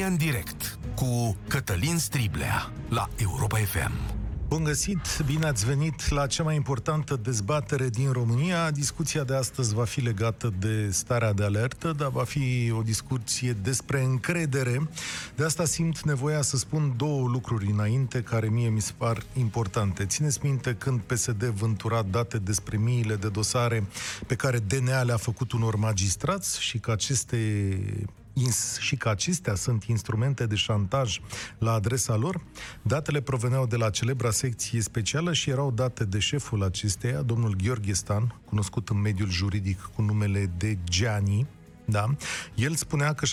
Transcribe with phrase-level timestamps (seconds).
[0.00, 3.92] România în direct cu Cătălin Striblea la Europa FM.
[4.48, 8.70] Bun găsit, bine ați venit la cea mai importantă dezbatere din România.
[8.70, 13.52] Discuția de astăzi va fi legată de starea de alertă, dar va fi o discuție
[13.52, 14.88] despre încredere.
[15.36, 20.06] De asta simt nevoia să spun două lucruri înainte care mie mi se par importante.
[20.06, 23.86] Țineți minte când PSD vântura date despre miile de dosare
[24.26, 27.78] pe care DNA le-a făcut unor magistrați și că aceste
[28.80, 31.20] și că acestea sunt instrumente de șantaj
[31.58, 32.40] la adresa lor,
[32.82, 37.92] datele proveneau de la celebra secție specială și erau date de șeful acesteia, domnul Gheorghe
[37.92, 41.46] Stan, cunoscut în mediul juridic cu numele de Gianni,
[41.90, 42.14] da.
[42.54, 43.26] El spunea că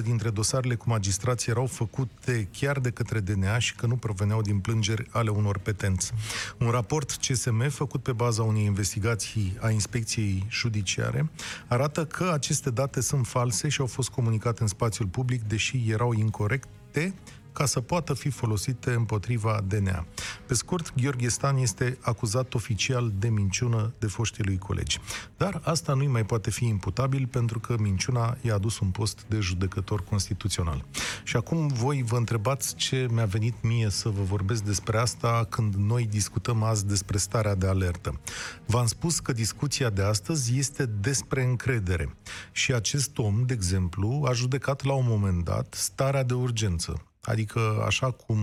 [0.00, 4.40] 70% dintre dosarele cu magistrații erau făcute chiar de către DNA și că nu proveneau
[4.40, 6.12] din plângeri ale unor petenți.
[6.58, 11.30] Un raport CSM făcut pe baza unei investigații a inspecției judiciare
[11.66, 16.12] arată că aceste date sunt false și au fost comunicate în spațiul public, deși erau
[16.12, 17.14] incorrecte
[17.56, 20.06] ca să poată fi folosite împotriva DNA.
[20.46, 25.00] Pe scurt, Gheorghe Stan este acuzat oficial de minciună de foștii lui colegi.
[25.36, 29.38] Dar asta nu mai poate fi imputabil pentru că minciuna i-a adus un post de
[29.38, 30.84] judecător constituțional.
[31.24, 35.74] Și acum voi vă întrebați ce mi-a venit mie să vă vorbesc despre asta când
[35.74, 38.20] noi discutăm azi despre starea de alertă.
[38.66, 42.16] V-am spus că discuția de astăzi este despre încredere.
[42.52, 47.00] Și acest om, de exemplu, a judecat la un moment dat starea de urgență.
[47.26, 48.38] Adică, așa cum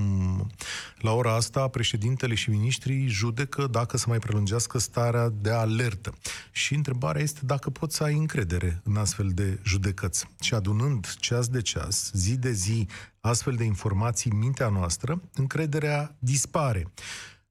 [0.97, 6.13] la ora asta președintele și ministrii judecă dacă să mai prelungească starea de alertă.
[6.51, 10.27] Și întrebarea este dacă poți să ai încredere în astfel de judecăți.
[10.39, 12.87] Și adunând ceas de ceas, zi de zi,
[13.19, 16.91] astfel de informații în mintea noastră, încrederea dispare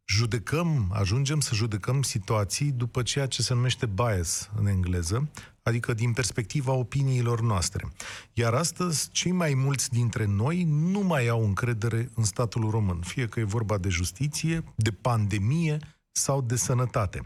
[0.04, 5.30] judecăm, ajungem să judecăm situații după ceea ce se numește bias în engleză,
[5.62, 7.88] adică din perspectiva opiniilor noastre.
[8.32, 13.26] Iar astăzi, cei mai mulți dintre noi nu mai au încredere în statul român, fie
[13.26, 15.78] că e vorba de justiție, de pandemie
[16.12, 17.20] sau de sănătate.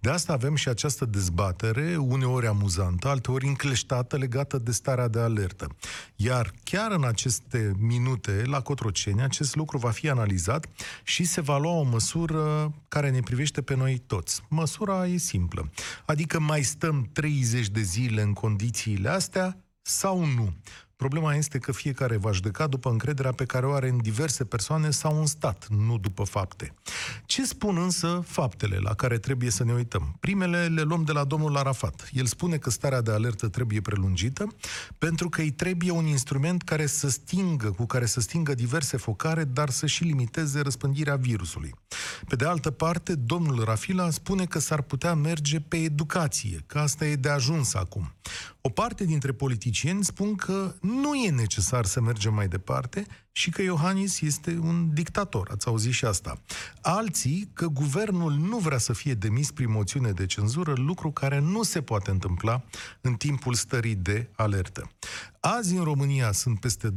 [0.00, 5.76] De asta avem și această dezbatere, uneori amuzantă, alteori încleștată, legată de starea de alertă.
[6.16, 10.66] Iar chiar în aceste minute, la Cotroceni, acest lucru va fi analizat
[11.02, 14.42] și se va lua o măsură care ne privește pe noi toți.
[14.48, 15.70] Măsura e simplă.
[16.04, 20.52] Adică mai stăm 30 de zile în condițiile astea sau nu?
[21.02, 24.90] Problema este că fiecare va judeca după încrederea pe care o are în diverse persoane
[24.90, 26.74] sau în stat, nu după fapte.
[27.26, 30.16] Ce spun însă faptele la care trebuie să ne uităm?
[30.20, 32.08] Primele le luăm de la domnul Arafat.
[32.12, 34.46] El spune că starea de alertă trebuie prelungită
[34.98, 39.44] pentru că îi trebuie un instrument care să stingă, cu care să stingă diverse focare,
[39.44, 41.74] dar să și limiteze răspândirea virusului.
[42.28, 47.06] Pe de altă parte, domnul Rafila spune că s-ar putea merge pe educație, că asta
[47.06, 48.12] e de ajuns acum.
[48.64, 53.62] O parte dintre politicieni spun că nu e necesar să mergem mai departe și că
[53.62, 55.48] Iohannis este un dictator.
[55.50, 56.40] Ați auzit și asta.
[56.80, 61.62] Alții că guvernul nu vrea să fie demis prin moțiune de cenzură, lucru care nu
[61.62, 62.62] se poate întâmpla
[63.00, 64.90] în timpul stării de alertă.
[65.40, 66.94] Azi în România sunt peste 20.000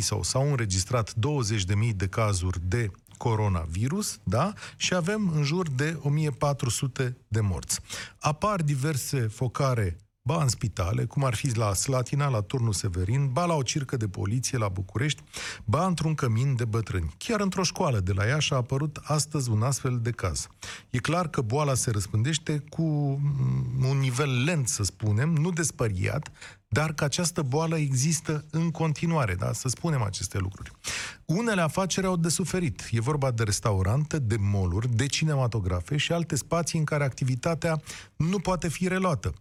[0.00, 4.52] sau s-au înregistrat 20.000 de cazuri de coronavirus, da?
[4.76, 7.80] Și avem în jur de 1400 de morți.
[8.18, 13.44] Apar diverse focare ba în spitale, cum ar fi la Slatina, la Turnul Severin, ba
[13.44, 15.22] la o circă de poliție la București,
[15.64, 17.14] ba într-un cămin de bătrâni.
[17.18, 20.46] Chiar într-o școală de la Iași a apărut astăzi un astfel de caz.
[20.90, 22.82] E clar că boala se răspândește cu
[23.88, 26.30] un nivel lent, să spunem, nu despăriat,
[26.68, 29.52] dar că această boală există în continuare, da?
[29.52, 30.70] să spunem aceste lucruri.
[31.24, 32.88] Unele afaceri au de suferit.
[32.90, 37.80] E vorba de restaurante, de moluri, de cinematografe și alte spații în care activitatea
[38.16, 39.34] nu poate fi reluată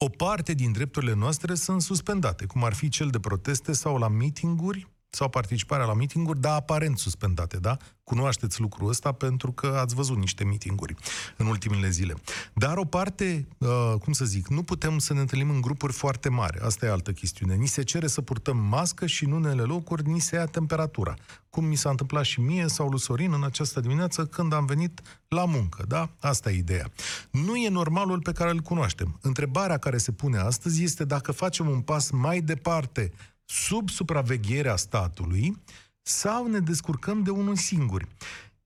[0.00, 4.08] o parte din drepturile noastre sunt suspendate, cum ar fi cel de proteste sau la
[4.08, 7.76] mitinguri sau participarea la mitinguri, dar aparent suspendate, da?
[8.04, 10.94] Cunoașteți lucrul ăsta pentru că ați văzut niște mitinguri
[11.36, 12.14] în ultimele zile.
[12.54, 16.28] Dar o parte, uh, cum să zic, nu putem să ne întâlnim în grupuri foarte
[16.28, 16.58] mari.
[16.58, 17.54] Asta e altă chestiune.
[17.54, 21.14] Ni se cere să purtăm mască și în unele locuri ni se ia temperatura.
[21.50, 25.00] Cum mi s-a întâmplat și mie sau lui Sorin în această dimineață când am venit
[25.28, 26.10] la muncă, da?
[26.20, 26.90] Asta e ideea.
[27.30, 29.18] Nu e normalul pe care îl cunoaștem.
[29.22, 33.12] Întrebarea care se pune astăzi este dacă facem un pas mai departe
[33.50, 35.62] sub supravegherea statului
[36.02, 38.06] sau ne descurcăm de unul singur.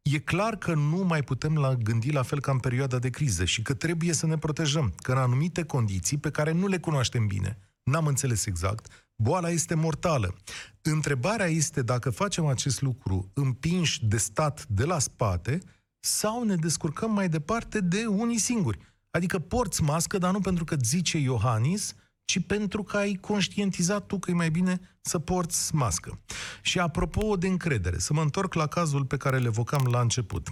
[0.02, 3.44] E clar că nu mai putem la gândi la fel ca în perioada de criză
[3.44, 7.26] și că trebuie să ne protejăm, că în anumite condiții pe care nu le cunoaștem
[7.26, 10.34] bine, n-am înțeles exact, boala este mortală.
[10.82, 15.58] Întrebarea este dacă facem acest lucru împinși de stat de la spate
[16.00, 18.79] sau ne descurcăm mai departe de unii singuri.
[19.11, 21.94] Adică porți mască, dar nu pentru că zice Iohannis,
[22.25, 26.21] ci pentru că ai conștientizat tu că e mai bine să porți mască.
[26.63, 30.49] Și apropo de încredere, să mă întorc la cazul pe care le evocam la început.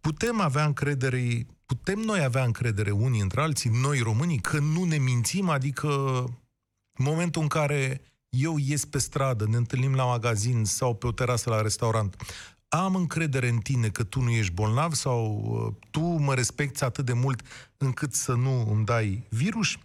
[0.00, 4.98] Putem avea încredere, putem noi avea încredere unii între alții, noi românii, că nu ne
[4.98, 5.88] mințim, adică
[6.98, 11.50] momentul în care eu ies pe stradă, ne întâlnim la magazin sau pe o terasă
[11.50, 12.16] la restaurant,
[12.74, 17.04] am încredere în tine că tu nu ești bolnav sau uh, tu mă respecti atât
[17.04, 17.42] de mult
[17.76, 19.76] încât să nu îmi dai virus?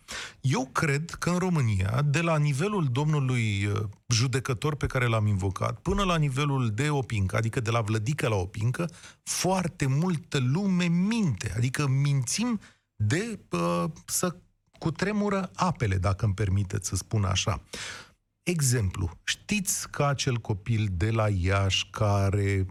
[0.42, 5.80] Eu cred că în România, de la nivelul domnului uh, judecător pe care l-am invocat,
[5.80, 8.90] până la nivelul de opincă, adică de la vlădică la opincă,
[9.24, 11.54] foarte multă lume minte.
[11.56, 12.60] Adică mințim
[12.96, 14.36] de uh, să
[14.80, 17.62] cutremură apele, dacă îmi permiteți să spun așa.
[18.50, 22.66] Exemplu, știți că acel copil de la Iași care,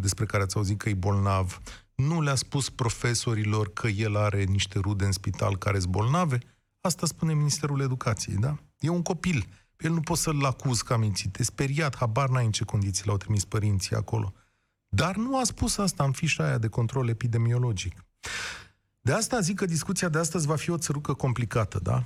[0.00, 1.60] despre care ați auzit că e bolnav,
[1.94, 6.38] nu le-a spus profesorilor că el are niște rude în spital care sunt bolnave?
[6.80, 8.56] Asta spune Ministerul Educației, da?
[8.78, 9.46] E un copil.
[9.78, 11.38] El nu poți să-l acuz că a mințit.
[11.38, 14.32] E speriat, habar n-ai în ce condiții l-au trimis părinții acolo.
[14.88, 18.04] Dar nu a spus asta în fișa aia de control epidemiologic.
[19.00, 22.04] De asta zic că discuția de astăzi va fi o țărucă complicată, da?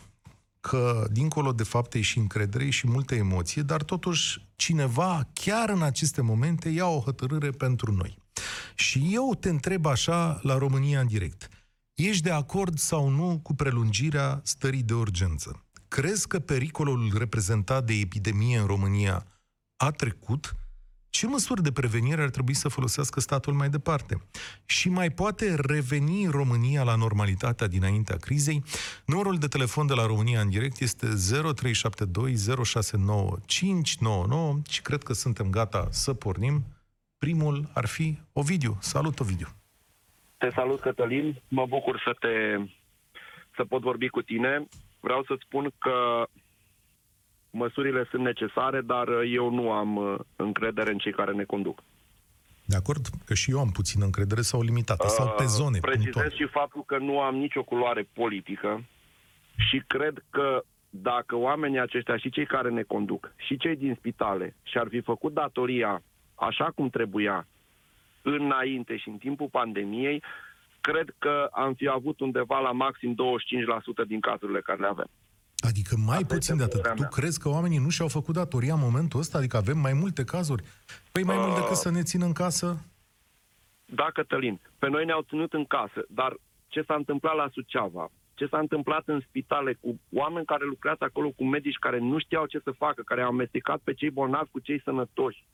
[0.69, 6.21] Că, dincolo de fapte și încredere și multe emoție, dar totuși cineva, chiar în aceste
[6.21, 8.19] momente, ia o hotărâre pentru noi.
[8.75, 11.49] Și eu te întreb așa la România în direct.
[11.95, 15.65] Ești de acord sau nu cu prelungirea stării de urgență?
[15.89, 19.27] Crezi că pericolul reprezentat de epidemie în România
[19.77, 20.57] a trecut?
[21.17, 24.23] Ce măsuri de prevenire ar trebui să folosească statul mai departe?
[24.67, 28.63] Și mai poate reveni România la normalitatea dinaintea crizei?
[29.07, 31.13] Numărul de telefon de la România în direct este 0372069599
[34.69, 36.65] și cred că suntem gata să pornim.
[37.19, 38.77] Primul ar fi Ovidiu.
[38.81, 39.49] Salut, Ovidiu!
[40.39, 41.43] Te salut, Cătălin.
[41.49, 42.59] Mă bucur să te
[43.57, 44.67] să pot vorbi cu tine.
[45.01, 46.27] Vreau să-ți spun că
[47.57, 51.83] măsurile sunt necesare, dar uh, eu nu am uh, încredere în cei care ne conduc.
[52.65, 53.07] De acord?
[53.25, 55.79] Că și eu am puțină încredere sau limitată, sau pe uh, zone.
[55.79, 56.31] Precizez punctual.
[56.31, 58.85] și faptul că nu am nicio culoare politică
[59.57, 64.57] și cred că dacă oamenii aceștia și cei care ne conduc și cei din spitale
[64.63, 66.03] și-ar fi făcut datoria
[66.35, 67.47] așa cum trebuia
[68.23, 70.23] înainte și în timpul pandemiei,
[70.81, 73.17] cred că am fi avut undeva la maxim 25%
[74.07, 75.11] din cazurile care le avem.
[75.67, 76.83] Adică mai Asta puțin de atât.
[76.83, 77.09] Tu mea.
[77.09, 79.39] crezi că oamenii nu și-au făcut datoria în momentul ăsta?
[79.39, 80.63] Adică avem mai multe cazuri?
[81.13, 82.85] Păi mai uh, mult decât să ne țină în casă?
[83.85, 84.61] Da, Cătălin.
[84.79, 86.37] Pe noi ne-au ținut în casă, dar
[86.69, 91.31] ce s-a întâmplat la Suceava, ce s-a întâmplat în spitale cu oameni care lucrează acolo,
[91.31, 94.59] cu medici care nu știau ce să facă, care au amestecat pe cei bolnavi cu
[94.59, 95.47] cei sănătoși.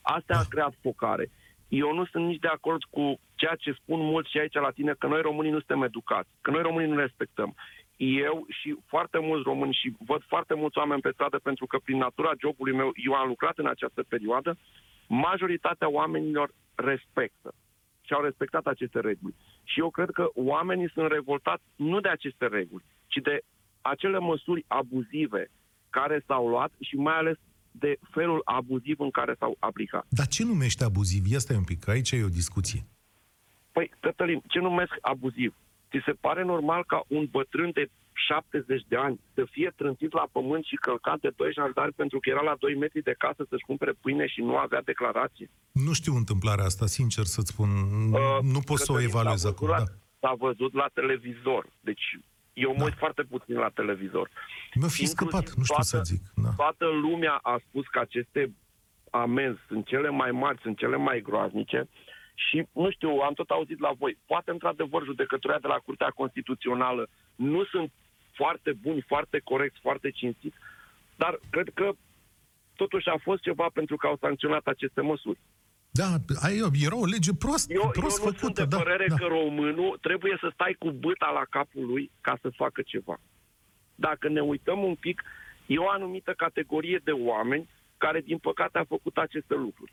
[0.00, 0.38] Asta da.
[0.38, 1.30] a creat focare.
[1.68, 4.94] Eu nu sunt nici de acord cu ceea ce spun mulți și aici la tine,
[4.98, 7.54] că noi românii nu suntem educați, că noi românii nu respectăm
[7.96, 11.96] eu și foarte mulți români și văd foarte mulți oameni pe stradă pentru că prin
[11.96, 14.58] natura jobului meu eu am lucrat în această perioadă,
[15.06, 17.54] majoritatea oamenilor respectă
[18.00, 19.34] și au respectat aceste reguli.
[19.64, 23.40] Și eu cred că oamenii sunt revoltați nu de aceste reguli, ci de
[23.80, 25.50] acele măsuri abuzive
[25.90, 27.36] care s-au luat și mai ales
[27.70, 30.06] de felul abuziv în care s-au aplicat.
[30.08, 31.26] Dar ce numește abuziv?
[31.26, 32.80] Ia stai un pic, aici e o discuție.
[33.72, 35.54] Păi, Cătălin, ce numesc abuziv?
[35.90, 40.26] Ți se pare normal ca un bătrân de 70 de ani să fie trântit la
[40.32, 43.64] pământ și călcat de doi jandari pentru că era la 2 metri de casă să-și
[43.66, 45.50] cumpere pâine și nu avea declarație?
[45.72, 47.68] Nu știu întâmplarea asta, sincer să-ți spun.
[48.12, 49.68] Uh, nu pot să o evaluez acum.
[49.68, 49.84] La, da.
[50.20, 51.66] S-a văzut la televizor.
[51.80, 52.18] Deci
[52.52, 52.84] eu mă da.
[52.84, 54.30] uit foarte puțin la televizor.
[54.74, 56.22] Mi-a fi scăpat, nu știu toată, să zic.
[56.34, 56.48] Da.
[56.56, 58.52] Toată lumea a spus că aceste
[59.10, 61.88] amenzi sunt cele mai mari, sunt cele mai groaznice.
[62.36, 67.08] Și, nu știu, am tot auzit la voi, poate într-adevăr judecătoria de la Curtea Constituțională
[67.34, 67.92] nu sunt
[68.32, 70.56] foarte buni, foarte corecți, foarte cinstiți,
[71.16, 71.92] dar cred că
[72.74, 75.38] totuși a fost ceva pentru că au sancționat aceste măsuri.
[75.90, 76.16] Da,
[76.72, 78.38] era o lege prost, eu, prost eu nu făcută.
[78.38, 79.16] sunt de da, părere da.
[79.16, 83.20] că românul trebuie să stai cu băta la capul lui ca să facă ceva.
[83.94, 85.22] Dacă ne uităm un pic,
[85.66, 89.92] e o anumită categorie de oameni care, din păcate, a făcut aceste lucruri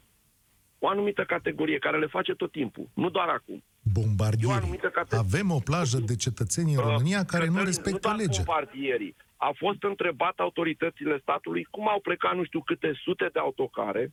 [0.85, 3.63] o anumită categorie care le face tot timpul, nu doar acum.
[3.93, 4.79] Bombardieri.
[4.93, 5.15] Cate...
[5.15, 8.43] Avem o plajă de cetățeni în uh, România care nu respectă nu legea.
[8.45, 9.15] Bombardierii.
[9.37, 14.11] A fost întrebat autoritățile statului cum au plecat nu știu câte sute de autocare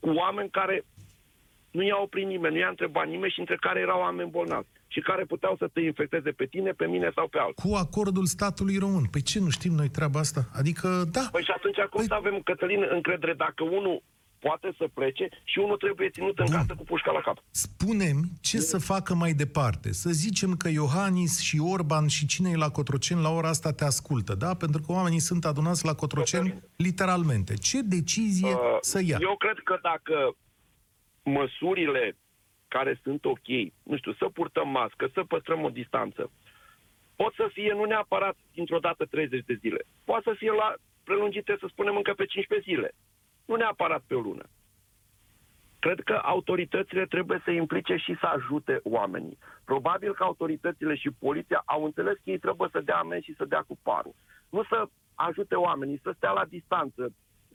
[0.00, 0.84] cu oameni care
[1.70, 5.00] nu i-a oprit nimeni, nu i-a întrebat nimeni și între care erau oameni bolnavi și
[5.00, 7.64] care puteau să te infecteze pe tine, pe mine sau pe altul.
[7.64, 9.04] Cu acordul statului român.
[9.10, 10.40] Păi ce, nu știm noi treaba asta?
[10.60, 11.24] Adică, da.
[11.32, 12.04] Păi și atunci cum păi...
[12.06, 14.02] să avem, Cătălin, încredere dacă unul
[14.46, 16.54] poate să plece și unul trebuie ținut în Bun.
[16.54, 17.38] casă cu pușca la cap.
[17.50, 19.92] Spunem ce să facă mai departe.
[19.92, 23.84] Să zicem că Iohannis și Orban și cine e la Cotroceni la ora asta te
[23.84, 24.54] ascultă, da?
[24.54, 27.54] Pentru că oamenii sunt adunați la Cotroceni literalmente.
[27.54, 29.18] Ce decizie Uh, să ia?
[29.20, 30.36] Eu cred că dacă
[31.22, 32.16] măsurile
[32.68, 33.48] care sunt ok,
[33.82, 36.30] nu știu, să purtăm mască, să păstrăm o distanță,
[37.16, 39.80] pot să fie nu neapărat dintr-o dată 30 de zile.
[40.04, 42.90] Poate să fie la prelungite, să spunem, încă pe 15 zile.
[43.44, 44.44] Nu neapărat pe o lună.
[45.78, 49.38] Cred că autoritățile trebuie să implice și să ajute oamenii.
[49.64, 53.44] Probabil că autoritățile și poliția au înțeles că ei trebuie să dea amenzi și să
[53.44, 54.14] dea cu parul.
[54.48, 54.84] Nu să
[55.14, 57.12] ajute oamenii, să stea la distanță,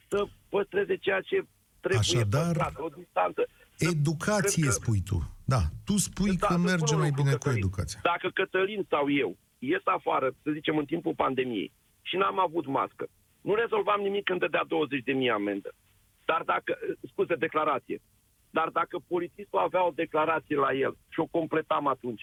[0.07, 1.45] să păstreze ceea ce
[1.79, 3.47] trebuie Așadar, păstrat, o distanță.
[3.75, 5.17] Să- Educație, cred că- spui tu.
[5.45, 7.63] Da, tu spui Da, că să merge spun un mai lucru, bine cu Cătălin.
[7.63, 7.99] educația.
[8.03, 13.07] Dacă Cătălin sau eu ies afară, să zicem, în timpul pandemiei și n-am avut mască,
[13.41, 15.73] nu rezolvam nimic când dădea 20 de mii amendă.
[16.25, 16.77] Dar dacă,
[17.11, 18.01] scuze, declarație.
[18.49, 22.21] Dar dacă polițistul avea o declarație la el și o completam atunci,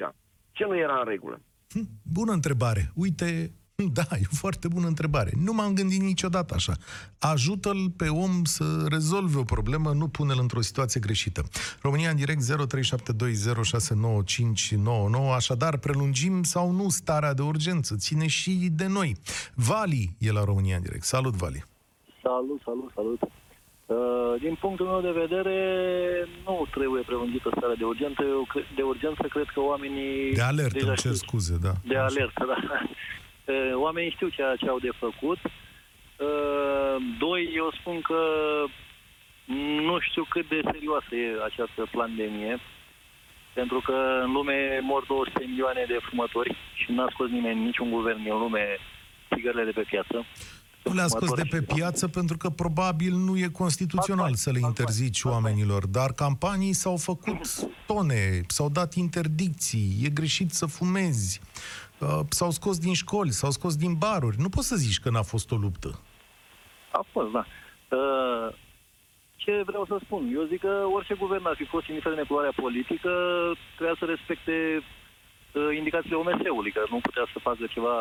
[0.53, 1.41] ce nu era în regulă?
[1.69, 2.91] Hm, Bună întrebare.
[2.95, 3.53] Uite,
[3.83, 5.31] da, e o foarte bună întrebare.
[5.45, 6.73] Nu m-am gândit niciodată așa.
[7.19, 11.43] Ajută-l pe om să rezolve o problemă, nu pune-l într-o situație greșită.
[11.83, 12.47] România în direct 0372069599.
[15.35, 17.95] Așadar, prelungim sau nu starea de urgență?
[17.97, 19.17] Ține și de noi.
[19.55, 21.05] Vali e la România în direct.
[21.05, 21.65] Salut, Vali.
[22.23, 23.21] Salut, salut, salut.
[23.87, 23.97] Uh,
[24.41, 25.57] Din punctul meu de vedere,
[26.45, 28.23] nu trebuie prelungită starea de urgență.
[28.23, 30.33] Eu cre- de urgență cred că oamenii...
[30.35, 31.73] De alertă, deja îmi cer știu- scuze, da.
[31.89, 32.57] De alertă, da.
[33.45, 35.39] Uh, Oamenii știu ceea ce au de făcut.
[35.45, 38.21] Uh, Doi, eu spun că
[39.87, 42.59] nu știu cât de serioasă e această pandemie,
[43.53, 48.23] pentru că în lume mor 200 milioane de fumători și n-a scos nimeni, niciun guvern
[48.23, 48.79] din lume,
[49.35, 50.27] țigările de pe piață.
[50.85, 54.37] Nu le-a scos de Fumători pe și- piață pentru că probabil nu e constituțional Asta-
[54.37, 57.41] să le asta- interzici asta- oamenilor, dar campanii s-au făcut
[57.87, 61.41] tone, s-au dat interdicții, e greșit să fumezi,
[61.99, 64.37] uh, s-au scos din școli, s-au scos din baruri.
[64.41, 66.01] Nu poți să zici că n-a fost o luptă.
[66.93, 67.45] A fost, da.
[67.97, 68.55] Uh,
[69.37, 70.23] Ce vreau să spun?
[70.37, 73.11] Eu zic că orice guvern ar fi fost, indiferent de culoarea politică,
[73.77, 77.95] trebuia să respecte uh, indicațiile OMS-ului, că nu putea să facă ceva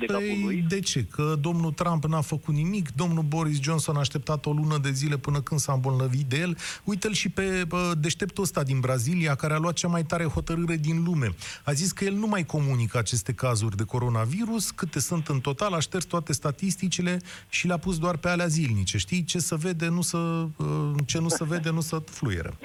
[0.00, 0.64] de capul Păi, lui.
[0.68, 1.04] de ce?
[1.04, 5.16] Că domnul Trump n-a făcut nimic, domnul Boris Johnson a așteptat o lună de zile
[5.16, 6.56] până când s-a îmbolnăvit de el.
[6.84, 10.76] Uite-l și pe bă, deșteptul ăsta din Brazilia, care a luat cea mai tare hotărâre
[10.76, 11.34] din lume.
[11.64, 15.72] A zis că el nu mai comunică aceste cazuri de coronavirus, câte sunt în total,
[15.72, 18.98] a șters toate statisticile și le-a pus doar pe alea zilnice.
[18.98, 19.24] Știi?
[19.24, 20.16] Ce să vede, nu să,
[20.56, 20.66] uh,
[21.06, 22.58] ce nu se vede, nu să fluieră.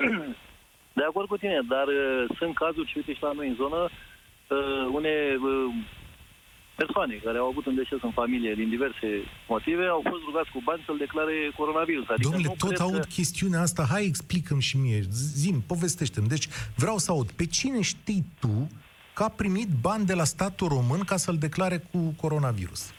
[0.94, 3.82] De acord cu tine, dar uh, sunt cazuri, și uite și la noi în zonă,
[3.86, 5.16] uh, une
[5.50, 5.74] uh,
[6.76, 9.08] persoane care au avut un deces în familie din diverse
[9.48, 12.06] motive au fost rugați cu bani să-l declare coronavirus.
[12.10, 13.14] Adică Domnule, nu tot cred aud că...
[13.18, 15.00] chestiunea asta, hai explicăm și mie,
[15.44, 16.28] zim, povestește-mi.
[16.28, 18.68] Deci vreau să aud, pe cine știi tu
[19.14, 22.92] că a primit bani de la statul român ca să-l declare cu coronavirus?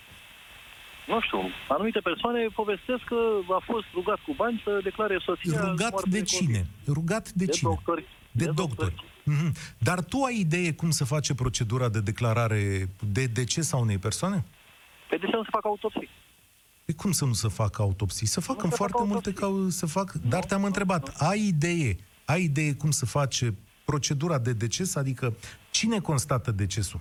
[1.07, 3.19] Nu știu, anumite persoane povestesc că
[3.59, 6.27] a fost rugat cu bani să declare soția Rugat moartă de COVID.
[6.27, 6.67] cine?
[6.87, 7.71] Rugat de, De cine?
[7.71, 8.05] doctori.
[8.37, 8.95] De, De doctori.
[8.95, 9.05] doctori.
[9.25, 9.55] Mhm.
[9.79, 14.45] Dar tu ai idee cum să face procedura de declarare de deces a unei persoane?
[15.11, 16.09] Pe de ce nu se fac autopsii?
[16.85, 18.27] Pe cum să nu se facă autopsii?
[18.27, 19.65] Să facă Nu în se fac foarte multe autopsii.
[19.71, 20.13] ca să fac.
[20.13, 21.97] Dar te-am întrebat, ai idee?
[22.25, 24.95] Ai idee cum să face procedura de deces?
[24.95, 25.35] Adică
[25.71, 27.01] cine constată decesul?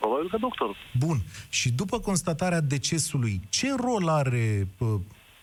[0.00, 0.76] Probabil că doctorul.
[0.98, 1.18] Bun.
[1.48, 4.98] Și după constatarea decesului, ce rol are, pă,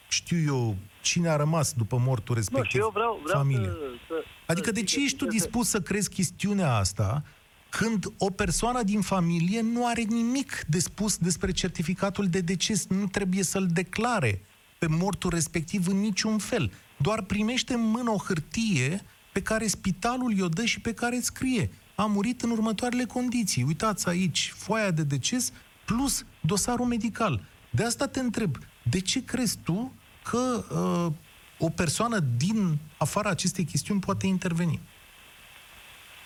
[0.10, 0.76] știu eu,
[1.06, 2.72] cine a rămas după mortul Nu, respectiv?
[2.72, 3.70] și eu vreau, vreau familia.
[3.70, 4.14] să, să...
[4.46, 7.24] Adică să de zic ce că ești tu este- dispus să crezi chestiunea asta
[7.70, 13.06] când o persoană din familie nu are nimic de spus despre certificatul de deces, nu
[13.08, 14.42] trebuie să-l declare
[14.78, 16.72] pe mortul respectiv în niciun fel.
[16.98, 19.02] Doar primește în mână o hârtie
[19.34, 23.64] pe care spitalul i-o dă și pe care îți scrie a murit în următoarele condiții.
[23.64, 25.52] Uitați aici, foaia de deces
[25.86, 27.42] plus dosarul medical.
[27.70, 29.94] De asta te întreb, de ce crezi tu
[30.30, 31.12] că uh,
[31.58, 34.80] o persoană din afara acestei chestiuni poate interveni?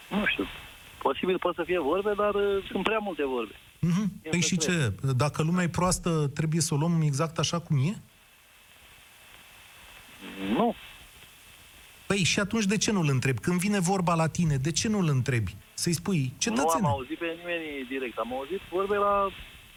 [0.10, 0.46] Nu știu.
[1.02, 3.54] Posibil pot să fie vorbe, dar uh, sunt prea multe vorbe.
[3.80, 4.12] Mhm.
[4.24, 4.76] Eu Păi să și cred.
[5.02, 5.14] ce?
[5.16, 8.02] Dacă lumea e proastă, trebuie să o luăm exact așa cum e?
[10.54, 10.76] Nu.
[12.08, 13.40] Păi și atunci de ce nu-l întrebi?
[13.40, 15.56] Când vine vorba la tine, de ce nu-l întrebi?
[15.74, 16.88] Să-i spui, Nu am cetățene.
[16.88, 18.18] auzit pe nimeni direct.
[18.18, 19.30] Am auzit vorbe la...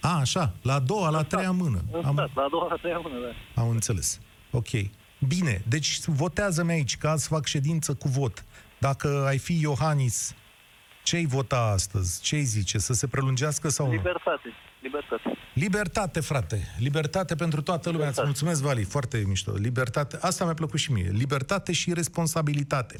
[0.02, 1.80] A, așa, la a doua, la a treia mână.
[1.92, 3.14] În Am, stat, la a doua, la a treia mână,
[3.54, 3.62] da.
[3.62, 4.20] am înțeles.
[4.50, 4.68] Ok.
[5.28, 8.44] Bine, deci votează-mi aici, că azi fac ședință cu vot.
[8.78, 10.34] Dacă ai fi Iohannis,
[11.02, 12.20] ce-ai vota astăzi?
[12.22, 12.78] Ce-ai zice?
[12.78, 13.92] Să se prelungească sau nu?
[13.92, 14.52] Libertate.
[14.82, 15.38] Libertate.
[15.54, 16.74] Libertate, frate.
[16.78, 18.08] Libertate pentru toată lumea.
[18.08, 18.84] Îți mulțumesc, Vali.
[18.84, 19.52] Foarte mișto.
[19.52, 20.18] Libertate.
[20.20, 21.10] Asta mi-a plăcut și mie.
[21.12, 22.96] Libertate și responsabilitate.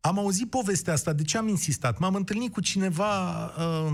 [0.00, 1.12] Am auzit povestea asta.
[1.12, 1.98] De ce am insistat?
[1.98, 3.92] M-am întâlnit cu cineva uh,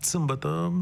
[0.00, 0.72] sâmbătă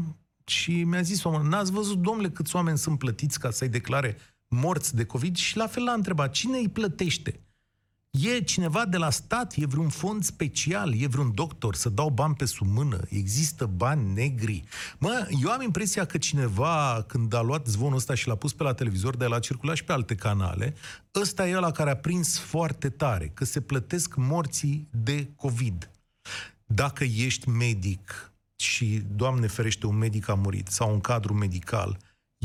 [0.45, 4.95] și mi-a zis omul, n-ați văzut, domnule, câți oameni sunt plătiți ca să-i declare morți
[4.95, 5.35] de COVID?
[5.35, 7.39] Și la fel l-a întrebat, cine îi plătește?
[8.21, 9.53] E cineva de la stat?
[9.55, 11.01] E vreun fond special?
[11.01, 12.99] E vreun doctor să dau bani pe sub mână?
[13.09, 14.63] Există bani negri?
[14.97, 18.63] Mă, eu am impresia că cineva, când a luat zvonul ăsta și l-a pus pe
[18.63, 20.75] la televizor, dar l-a circulat și pe alte canale,
[21.15, 25.89] ăsta e ăla care a prins foarte tare, că se plătesc morții de COVID.
[26.65, 31.97] Dacă ești medic și, Doamne ferește, un medic a murit sau un cadru medical,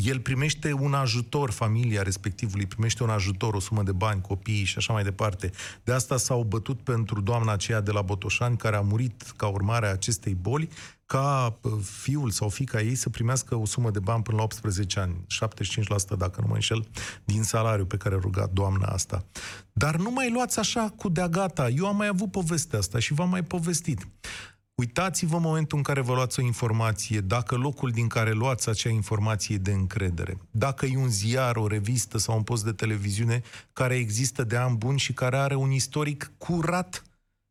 [0.05, 4.75] el primește un ajutor, familia respectivului primește un ajutor, o sumă de bani, copiii și
[4.77, 5.51] așa mai departe.
[5.85, 9.87] De asta s-au bătut pentru doamna aceea de la Botoșani, care a murit ca urmare
[9.87, 10.69] a acestei boli,
[11.07, 15.01] ca uh, fiul sau fica ei să primească o sumă de bani până la 18
[15.01, 15.27] ani,
[16.15, 16.89] 75% dacă nu mă înșel,
[17.25, 19.25] din salariu pe care a rugat doamna asta.
[19.73, 21.69] Dar nu mai luați așa cu de gata.
[21.69, 24.07] Eu am mai avut povestea asta și v-am mai povestit.
[24.79, 28.89] Uitați-vă în momentul în care vă luați o informație, dacă locul din care luați acea
[28.89, 30.39] informație e de încredere.
[30.51, 33.43] Dacă e un ziar, o revistă sau un post de televiziune
[33.73, 37.03] care există de ani buni și care are un istoric curat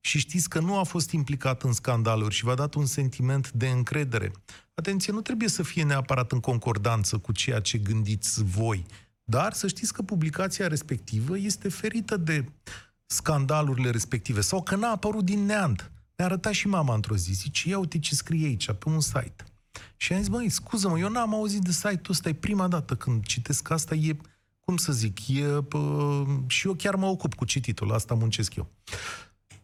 [0.02, 3.68] și știți că nu a fost implicat în scandaluri și v-a dat un sentiment de
[3.68, 4.32] încredere.
[4.74, 8.86] Atenție, nu trebuie să fie neapărat în concordanță cu ceea ce gândiți voi,
[9.24, 12.46] dar să știți că publicația respectivă este ferită de
[13.06, 15.92] scandalurile respective sau că n-a apărut din neant.
[16.18, 17.34] Mi-a arătat și mama într-o zi.
[17.34, 19.44] Zice, ia uite ce scrie aici, pe un site.
[19.98, 23.26] Și am zis, băi, scuză-mă, eu n-am auzit de site-ul ăsta, e prima dată când
[23.26, 24.16] citesc asta, e,
[24.66, 25.80] cum să zic, e, pă,
[26.48, 28.68] și eu chiar mă ocup cu cititul, asta muncesc eu.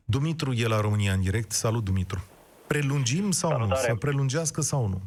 [0.05, 1.51] Dumitru e la România în direct.
[1.51, 2.23] Salut, Dumitru.
[2.67, 3.79] Prelungim sau Salutare.
[3.81, 3.87] nu?
[3.87, 5.01] Să prelungească sau nu?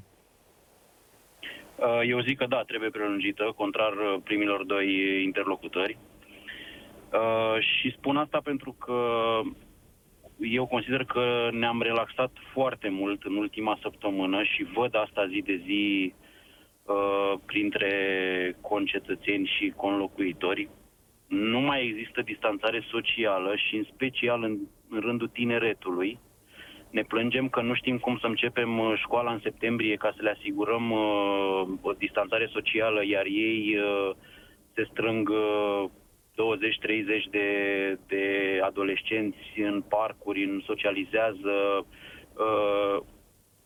[1.76, 4.86] Uh, eu zic că da, trebuie prelungită, contrar uh, primilor doi
[5.24, 5.98] interlocutori.
[7.12, 8.94] Uh, și spun asta pentru că
[10.38, 15.62] eu consider că ne-am relaxat foarte mult în ultima săptămână și văd asta zi de
[15.64, 16.14] zi
[16.84, 17.90] uh, printre
[18.60, 20.68] concetățeni și conlocuitori.
[21.26, 26.18] Nu mai există distanțare socială și în special în, în rândul tineretului.
[26.90, 30.34] Ne plângem că nu știm cum să începem uh, școala în septembrie ca să le
[30.38, 34.14] asigurăm uh, o distanțare socială, iar ei uh,
[34.74, 35.90] se strâng uh,
[36.36, 37.48] 20-30 de,
[38.06, 38.24] de
[38.62, 41.86] adolescenți în parcuri, în socializează,
[42.34, 43.02] uh,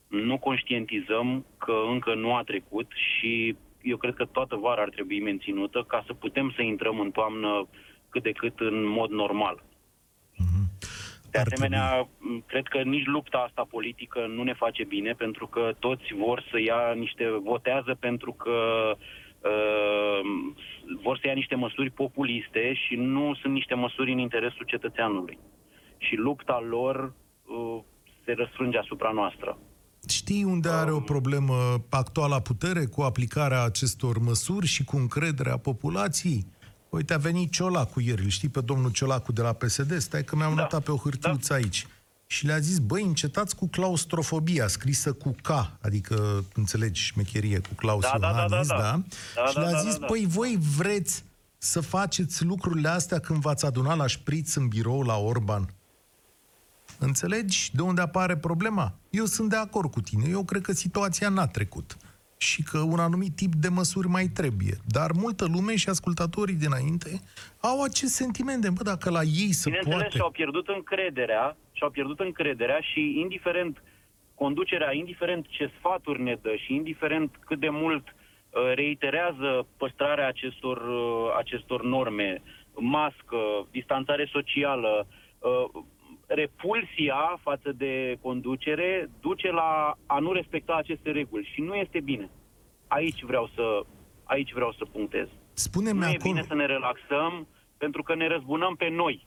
[0.09, 5.21] nu conștientizăm că încă nu a trecut și eu cred că toată vara ar trebui
[5.21, 7.69] menținută ca să putem să intrăm în toamnă
[8.09, 9.63] cât de cât în mod normal.
[9.63, 10.89] Mm-hmm.
[11.31, 12.09] De asemenea,
[12.47, 16.61] cred că nici lupta asta politică nu ne face bine, pentru că toți vor să
[16.61, 18.51] ia niște, votează pentru că
[18.95, 19.07] uh,
[21.03, 25.39] vor să ia niște măsuri populiste și nu sunt niște măsuri în interesul cetățeanului.
[25.99, 26.97] Și lupta lor
[27.45, 27.81] uh,
[28.25, 29.59] se răsfrânge asupra noastră.
[30.09, 31.55] Știi unde are o um, problemă
[31.91, 36.47] actuala putere cu aplicarea acestor măsuri și cu încrederea populației?
[36.89, 39.99] Uite, a venit Ciolacu ieri, știi pe domnul Ciolacu de la PSD?
[39.99, 40.61] Stai că mi-am da.
[40.61, 41.55] notat pe o hârtiuță da.
[41.55, 41.87] aici
[42.33, 45.49] și le-a zis, băi, încetați cu claustrofobia, scrisă cu K,
[45.81, 48.77] adică, înțelegi, șmecherie, cu Claus da, Iohannis, da?
[48.77, 49.03] da, da,
[49.35, 49.43] da.
[49.43, 50.07] da și le-a da, zis, da, da.
[50.07, 51.25] păi, voi vreți
[51.59, 55.75] să faceți lucrurile astea când v-ați adunat la șpriț în birou la Orban?
[56.99, 58.95] Înțelegi de unde apare problema?
[59.11, 60.29] Eu sunt de acord cu tine.
[60.29, 61.97] Eu cred că situația n-a trecut
[62.41, 64.77] și că un anumit tip de măsuri mai trebuie.
[64.87, 67.21] Dar multă lume și ascultatorii dinainte
[67.61, 70.09] au acest sentiment de, bă, dacă la ei se poate...
[70.09, 73.83] și-au pierdut încrederea, și-au pierdut încrederea și indiferent
[74.35, 80.77] conducerea, indiferent ce sfaturi ne dă și indiferent cât de mult uh, reiterează păstrarea acestor,
[80.77, 82.43] uh, acestor norme,
[82.75, 83.39] mască,
[83.71, 85.07] distanțare socială,
[85.39, 85.83] uh,
[86.35, 92.31] repulsia față de conducere duce la a nu respecta aceste reguli și nu este bine.
[92.87, 93.85] Aici vreau să,
[94.25, 95.29] aici vreau să punctez.
[95.53, 96.15] Spune-mi nu acum...
[96.15, 99.27] e bine să ne relaxăm pentru că ne răzbunăm pe noi.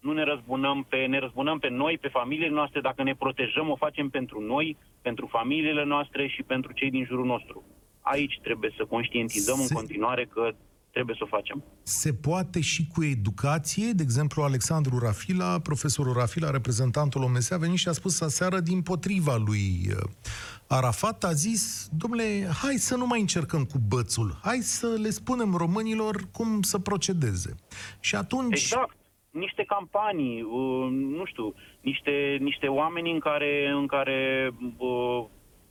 [0.00, 2.80] Nu ne răzbunăm pe, ne răzbunăm pe noi, pe familiile noastre.
[2.80, 7.26] Dacă ne protejăm, o facem pentru noi, pentru familiile noastre și pentru cei din jurul
[7.26, 7.64] nostru.
[8.00, 9.62] Aici trebuie să conștientizăm Se...
[9.62, 10.50] în continuare că
[10.96, 11.64] trebuie să o facem.
[11.82, 17.78] Se poate și cu educație, de exemplu, Alexandru Rafila, profesorul Rafila, reprezentantul OMS, a venit
[17.78, 19.96] și a spus aseară din potriva lui uh,
[20.68, 25.54] Arafat, a zis, domnule, hai să nu mai încercăm cu bățul, hai să le spunem
[25.54, 27.54] românilor cum să procedeze.
[28.00, 28.60] Și atunci...
[28.60, 28.96] Exact
[29.30, 35.24] niște campanii, uh, nu știu, niște, niște oameni în care, în care uh,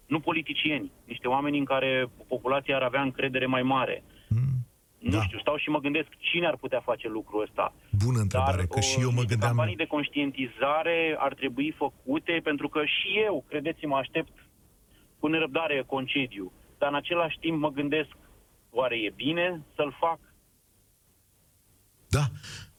[0.06, 4.04] nu politicieni, niște oameni în care populația ar avea încredere mai mare.
[4.30, 4.65] Mm.
[5.06, 5.24] Nu Da.
[5.24, 7.74] știu, stau și mă gândesc cine ar putea face lucrul ăsta.
[8.06, 9.50] Bună întrebare, Dar că și o, eu mă niște gândeam...
[9.52, 14.32] campanii de conștientizare ar trebui făcute, pentru că și eu, credeți-mă, aștept
[15.20, 16.52] cu nerăbdare concediu.
[16.78, 18.10] Dar în același timp mă gândesc,
[18.70, 20.20] oare e bine să-l fac?
[22.08, 22.24] Da,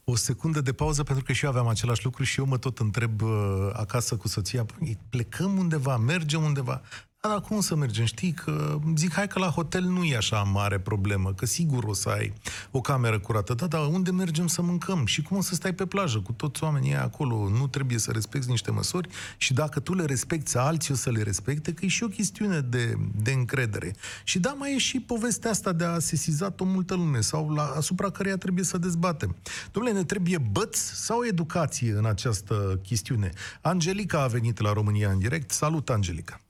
[0.05, 2.79] o secundă de pauză pentru că și eu aveam același lucru și eu mă tot
[2.79, 3.31] întreb uh,
[3.73, 6.81] acasă cu soția, "Păi, plecăm undeva, mergem undeva.
[7.29, 8.05] Dar cum să mergem?
[8.05, 11.93] Știi că zic, hai că la hotel nu e așa mare problemă, că sigur o
[11.93, 12.33] să ai
[12.71, 13.55] o cameră curată.
[13.55, 15.07] Da, dar unde mergem să mâncăm?
[15.07, 17.49] Și cum o să stai pe plajă cu toți oamenii ăia acolo?
[17.49, 21.23] Nu trebuie să respecti niște măsuri și dacă tu le respecti, alții o să le
[21.23, 23.95] respecte, că e și o chestiune de, de încredere.
[24.25, 27.73] Și da, mai e și povestea asta de a sesizat o multă lume sau la,
[27.77, 29.37] asupra căreia trebuie să dezbatem.
[29.71, 33.31] Domnule, ne trebuie băț sau educație în această chestiune?
[33.61, 35.51] Angelica a venit la România în direct.
[35.51, 36.41] Salut, Angelica!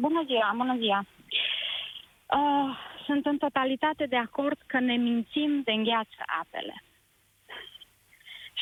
[0.00, 1.06] Bună ziua, bună ziua.
[2.26, 6.82] Uh, sunt în totalitate de acord că ne mințim de îngheață apele.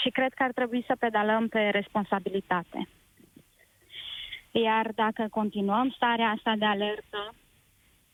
[0.03, 2.88] Și cred că ar trebui să pedalăm pe responsabilitate.
[4.51, 7.35] Iar dacă continuăm starea asta de alertă,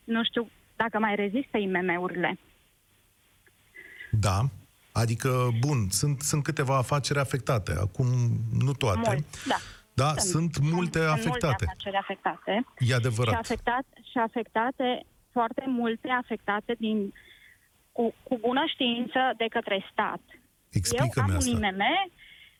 [0.03, 2.39] nu știu dacă mai rezistă IMM-urile.
[4.11, 4.39] Da,
[4.91, 8.07] adică, bun, sunt, sunt câteva afaceri afectate, acum
[8.59, 9.09] nu toate.
[9.09, 9.55] Mulți, da.
[10.01, 11.45] Da, sunt, multe sunt afectate.
[11.47, 12.65] Multe afaceri afectate.
[12.77, 13.33] E Și, adevărat.
[13.33, 17.13] afectat, și afectate, foarte multe afectate din,
[17.91, 20.21] cu, cu bună știință de către stat.
[20.29, 20.37] Eu
[20.69, 21.49] Explică-mi am asta.
[21.49, 21.83] un IMM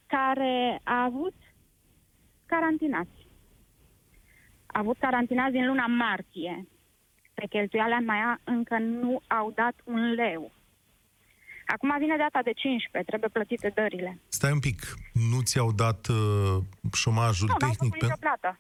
[0.08, 1.36] care a avut
[2.45, 3.19] carantinați.
[4.65, 6.67] A avut carantinați din luna martie.
[7.34, 10.51] Pe cheltuiala mea încă nu au dat un leu.
[11.65, 14.19] Acum vine data de 15, trebuie plătite dările.
[14.28, 14.80] Stai un pic,
[15.32, 16.58] nu ți-au dat uh,
[16.93, 17.78] șomajul Nu, n-au tehnic?
[17.93, 18.60] făcut nicio plată.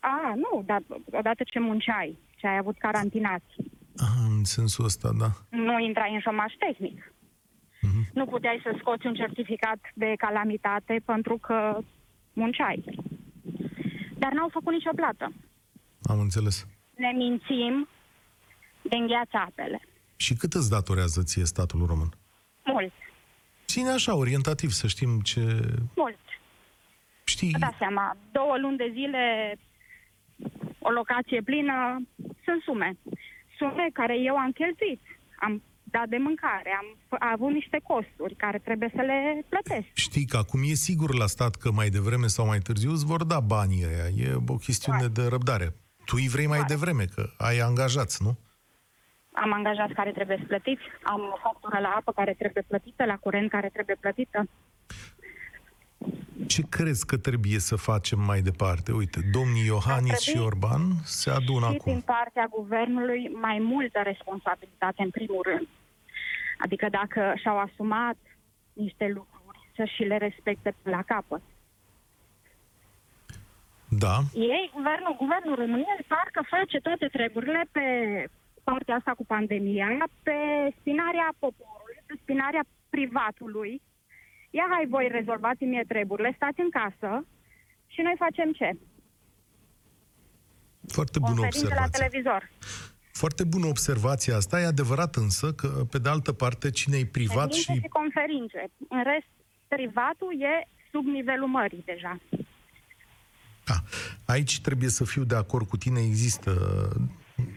[0.00, 0.82] A, nu, dar
[1.12, 3.52] odată ce munceai și ai avut carantinați,
[3.98, 5.30] Ah, în sensul ăsta, da.
[5.50, 7.12] nu intrai în șomaj tehnic.
[7.80, 8.08] Mhm.
[8.14, 11.78] Nu puteai să scoți un certificat de calamitate pentru că
[12.32, 12.84] munceai.
[14.18, 15.32] Dar n-au făcut nicio plată.
[16.02, 16.66] Am înțeles.
[16.96, 17.88] Ne mințim
[18.82, 19.80] de îngheață apele.
[20.16, 22.08] Și cât îți datorează ție statul român?
[22.66, 22.92] Mult,
[23.66, 25.40] Ține așa, orientativ, să știm ce...
[25.96, 26.18] mult.
[27.24, 29.54] Știi, Vă dați seama, două luni de zile,
[30.78, 32.02] o locație plină,
[32.44, 32.96] sunt sume.
[33.58, 35.00] Sume care eu am cheltuit.
[35.40, 39.86] Am dat de mâncare, am f- avut niște costuri care trebuie să le plătesc.
[39.92, 43.24] știi că acum e sigur la stat că mai devreme sau mai târziu îți vor
[43.24, 44.08] da banii ăia.
[44.28, 45.74] E o chestiune de răbdare.
[46.04, 46.74] Tu îi vrei mai Foarte.
[46.74, 48.38] devreme, că ai angajați, nu?
[49.42, 53.50] Am angajați care trebuie plătiți, am o factură la apă care trebuie plătită, la curent
[53.50, 54.48] care trebuie plătită.
[56.46, 58.92] Ce crezi că trebuie să facem mai departe?
[58.92, 61.92] Uite, domnii Iohannis Ar și trebui Orban se adună și acum.
[61.92, 65.68] din partea guvernului mai multă responsabilitate în primul rând.
[66.58, 68.16] Adică dacă și-au asumat
[68.72, 71.42] niște lucruri, să și le respecte la capăt.
[73.88, 77.84] Da, Ei, guvernul, guvernul României, parcă face toate treburile pe
[78.70, 79.90] partea asta cu pandemia,
[80.26, 80.38] pe
[80.78, 83.72] spinarea poporului, pe spinarea privatului.
[84.50, 87.10] Ia hai voi, rezolvați mie treburile, stați în casă
[87.86, 88.70] și noi facem ce?
[90.96, 91.98] foarte bună Conferințe la observație.
[91.98, 92.50] televizor.
[93.12, 94.60] Foarte bună observația asta.
[94.60, 97.80] E adevărat însă că, pe de altă parte, cine e privat Conferințe și...
[97.80, 98.62] și conferințe.
[98.88, 99.32] În rest,
[99.68, 102.18] privatul e sub nivelul mării deja.
[103.64, 103.74] Da,
[104.26, 106.52] aici trebuie să fiu de acord cu tine, există...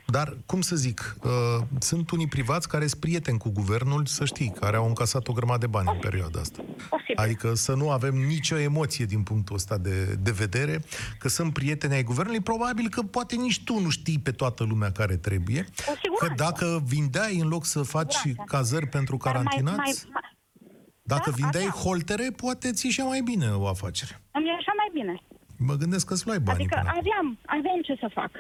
[0.06, 1.32] Dar, cum să zic, uh,
[1.80, 5.60] sunt unii privați care sunt prieteni cu guvernul, să știi, care au încasat o grămadă
[5.60, 6.64] de bani în perioada asta.
[6.90, 7.16] Posibil.
[7.16, 10.84] Adică să nu avem nicio emoție din punctul ăsta de, de vedere,
[11.20, 14.92] că sunt prieteni ai guvernului, probabil că poate nici tu nu știi pe toată lumea
[14.92, 16.44] care trebuie, Cu că siguranță.
[16.44, 18.56] dacă vindeai în loc să faci siguranță.
[18.56, 20.38] cazări pentru Dar mai- carantinați, mai- mai-
[21.04, 21.84] dacă Da, vindeai aveam.
[21.84, 24.22] holtere, poate ți ieșea mai bine o afacere.
[24.32, 25.22] Îmi e așa mai bine.
[25.58, 28.32] Mă gândesc că îți luai banii Adică până aveam, aveam ce să fac.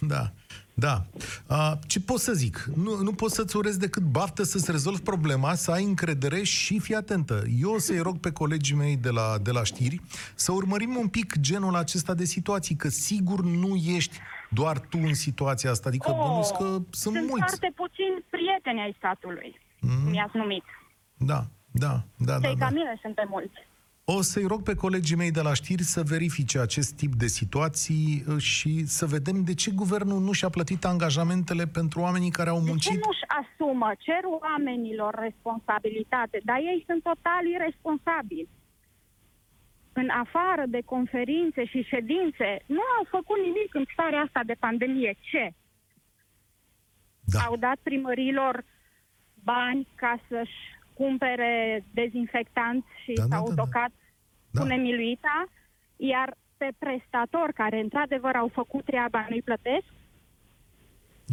[0.00, 0.30] Da,
[0.74, 1.04] da.
[1.46, 2.68] A, ce pot să zic?
[2.76, 6.94] Nu, nu pot să-ți urez decât baftă să-ți rezolvi problema, să ai încredere și fii
[6.94, 7.42] atentă.
[7.60, 10.00] Eu o să-i rog pe colegii mei de la, de la știri
[10.34, 14.18] să urmărim un pic genul acesta de situații, că sigur nu ești
[14.50, 15.88] doar tu în situația asta.
[15.88, 17.44] Adică, Oh, bănuiesc că sunt, sunt mulți.
[17.46, 20.04] foarte puțini prieteni ai statului, Mm.
[20.04, 20.64] cum i-ați numit.
[21.16, 22.46] Da, da, da, da.
[22.48, 22.64] Cei da.
[22.64, 23.54] ca mine suntem mulți.
[24.16, 28.24] O să-i rog pe colegii mei de la știri să verifice acest tip de situații
[28.28, 32.58] uh, și să vedem de ce guvernul nu și-a plătit angajamentele pentru oamenii care au
[32.58, 32.92] De ce muncit.
[33.06, 33.90] nu-și asumă?
[33.98, 38.48] Cer oamenilor responsabilitate, dar ei sunt total irresponsabili.
[39.92, 45.16] în afară de conferințe și ședințe, nu au făcut nimic în starea asta de pandemie.
[45.30, 45.44] Ce?
[47.32, 47.40] Da.
[47.40, 48.64] Au dat primărilor
[49.44, 50.58] bani ca să-și
[50.94, 53.62] cumpere dezinfectanți și Da, da, s-au da, da.
[53.62, 53.92] tocat
[54.50, 54.60] Da.
[54.60, 55.44] cu nemiluita,
[55.96, 59.86] iar pe prestatori care într-adevăr au făcut treaba nu-i plătesc,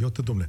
[0.02, 0.48] Eu te domnule.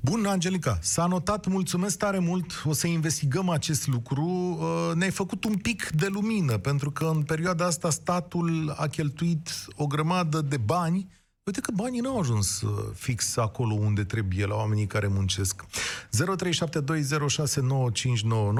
[0.00, 4.24] Bun, Angelica, s-a notat, mulțumesc tare mult, o să investigăm acest lucru.
[4.24, 9.50] Uh, Ne-ai făcut un pic de lumină, pentru că în perioada asta statul a cheltuit
[9.76, 11.08] o grămadă de bani.
[11.48, 15.66] Uite că banii nu au ajuns uh, fix acolo unde trebuie, la oamenii care muncesc.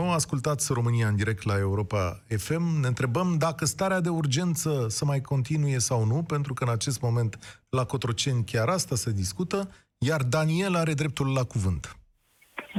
[0.04, 2.80] 0372069599, ascultați România în direct la Europa FM.
[2.80, 7.02] Ne întrebăm dacă starea de urgență să mai continue sau nu, pentru că în acest
[7.02, 7.32] moment
[7.70, 11.96] la Cotroceni chiar asta se discută, iar Daniel are dreptul la cuvânt.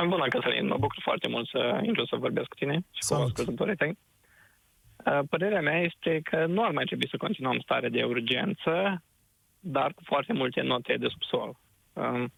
[0.07, 0.67] Bună, Cătălin.
[0.67, 3.23] Mă bucur foarte mult să intru să vorbesc cu tine și Salut.
[3.23, 3.97] cu ascultătorii tăi.
[5.05, 9.03] Uh, Părerea mea este că nu ar mai trebui să continuăm starea de urgență,
[9.59, 11.59] dar cu foarte multe note de subsol.
[11.93, 12.31] Um,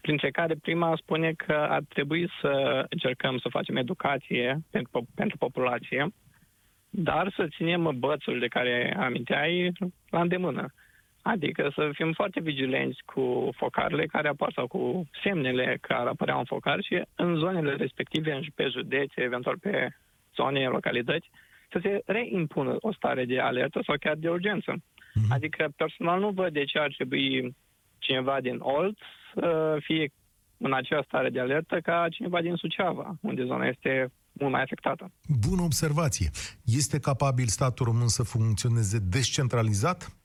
[0.00, 5.36] Printre care prima spune că ar trebui să încercăm să facem educație pentru, po- pentru
[5.36, 6.08] populație,
[6.90, 9.72] dar să ținem bățul de care aminteai
[10.10, 10.66] la îndemână.
[11.22, 16.44] Adică să fim foarte vigilenți cu focarele care apar sau cu semnele care apăreau în
[16.44, 19.88] focar și în zonele respective, în- pe județe, eventual pe
[20.34, 21.30] zone, localități,
[21.70, 24.74] să se reimpună o stare de alertă sau chiar de urgență.
[25.14, 25.32] Mhm.
[25.32, 27.56] Adică personal nu văd de ce ar trebui
[27.98, 28.98] cineva din Olt
[29.34, 30.08] să fie
[30.56, 35.10] în aceeași stare de alertă ca cineva din Suceava, unde zona este mult mai afectată.
[35.48, 36.30] Bună observație.
[36.64, 40.16] Este capabil statul român să funcționeze descentralizat?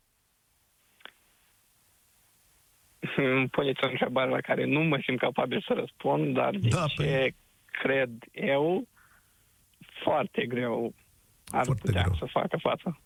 [3.15, 6.85] Îmi puneți o întrebare la care nu mă simt capabil să răspund, dar de Da,
[6.87, 8.87] ce păi- cred eu,
[10.03, 10.93] foarte greu
[11.47, 12.15] ar Foarte putea greu.
[12.15, 12.99] să facă față.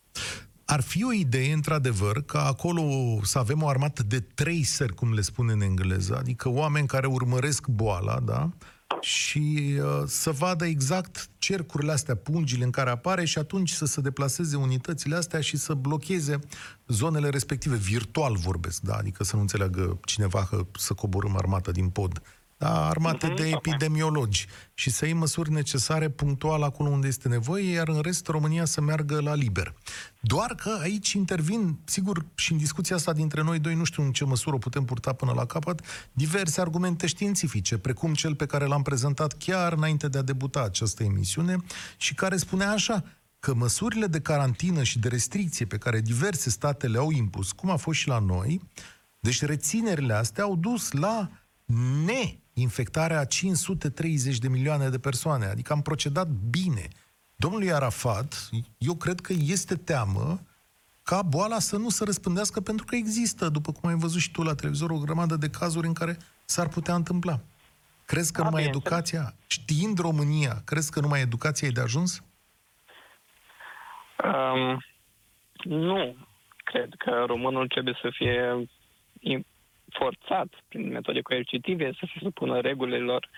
[0.72, 2.84] Ar fi o idee, într-adevăr, ca acolo
[3.24, 7.68] să avem o armată de traceri, cum le spune în engleză, adică oameni care urmăresc
[7.68, 8.50] boala, da?
[9.02, 14.02] Și uh, să vadă exact cercurile astea, pungile în care apare și atunci să se
[14.02, 16.40] deplaseze unitățile astea și să blocheze
[16.88, 17.76] zonele respective.
[17.76, 18.94] Virtual vorbesc, da?
[18.94, 22.22] Adică să nu înțeleagă cineva că să coborâm armata din pod.
[22.62, 23.60] Da, armate Mhm, de tocmai.
[23.65, 28.65] epidemiologi și să iei măsuri necesare punctual acolo unde este nevoie, iar în rest România
[28.65, 29.74] să meargă la liber.
[30.19, 34.12] Doar că aici intervin, sigur, și în discuția asta dintre noi doi, nu știu în
[34.12, 38.65] ce măsură o putem purta până la capăt, diverse argumente științifice, precum cel pe care
[38.65, 41.58] l-am prezentat chiar înainte de a debuta această emisiune
[41.97, 43.04] și care spunea așa,
[43.39, 47.76] că măsurile de carantină și de restricție pe care diverse state le-au impus, cum a
[47.76, 48.62] fost și la noi,
[49.19, 51.30] deci reținerile astea au dus la
[52.54, 55.46] neinfectarea a 530 de milioane de persoane.
[55.46, 56.88] Adică am procedat bine.
[57.36, 60.40] Domnului Arafat, eu cred că este teamă
[61.04, 64.44] ca boala să nu se răspândească pentru că există, după cum ai văzut și tu
[64.44, 67.40] la televizor, o grămadă de cazuri în care s-ar putea întâmpla.
[68.06, 68.98] Crezi că Da, numai bineînțeles.
[69.02, 72.24] educația, știind România, crezi că numai educația e de ajuns?
[74.24, 74.84] Um,
[75.64, 76.16] nu
[76.64, 78.68] cred că românul trebuie să fie
[79.20, 79.46] im-
[79.91, 83.30] forțat prin metode coercitive să se supună regulilor,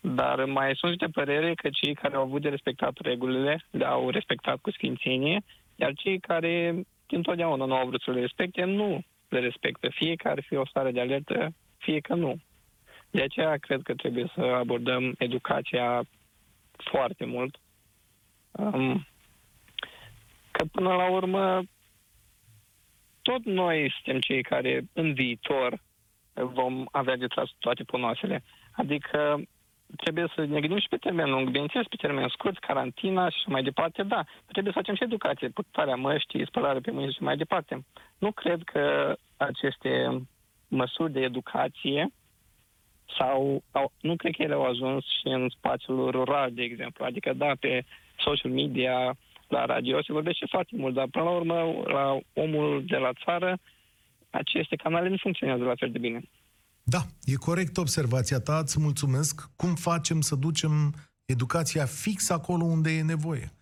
[0.00, 4.10] dar mai sunt și de părere că cei care au avut de respectat regulile le-au
[4.10, 5.42] respectat cu sfințenie,
[5.76, 10.28] iar cei care întotdeauna nu au vrut să le respecte, nu le respectă, fie că
[10.28, 12.40] ar fi o stare de alertă, fie că nu.
[13.10, 16.02] De aceea cred că trebuie să abordăm educația
[16.76, 17.56] foarte mult.
[18.50, 19.06] Um,
[20.50, 21.62] că până la urmă
[23.22, 25.80] tot noi suntem cei care în viitor
[26.32, 28.42] vom avea de tras toate ponoasele.
[28.72, 29.42] Adică
[29.96, 33.50] trebuie să ne gândim și pe termen lung, bineînțeles pe termen scurt, carantina și așa
[33.50, 37.36] mai departe, da, trebuie să facem și educație, purtarea măștii, spălare pe mâini și mai
[37.36, 37.84] departe.
[38.18, 40.22] Nu cred că aceste
[40.68, 42.12] măsuri de educație
[43.18, 47.04] sau au, nu cred că ele au ajuns și în spațiul rural, de exemplu.
[47.04, 47.84] Adică, da, pe
[48.18, 49.16] social media,
[49.52, 53.58] la radio se vorbește foarte mult, dar până la urmă, la omul de la țară,
[54.30, 56.20] aceste canale nu funcționează la fel de bine.
[56.82, 59.50] Da, e corect observația ta, îți mulțumesc.
[59.56, 63.52] Cum facem să ducem educația fix acolo unde e nevoie?